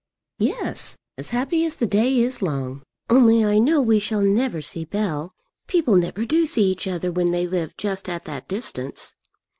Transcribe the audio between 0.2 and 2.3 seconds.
"Yes, as happy as the day